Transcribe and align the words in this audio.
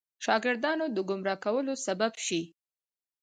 شاګردانو 0.25 0.85
د 0.95 0.97
ګمراه 1.09 1.39
کولو 1.45 1.73
سبب 1.85 2.13
شي. 2.25 2.41